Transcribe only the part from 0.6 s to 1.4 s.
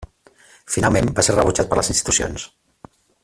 Finalment, va ser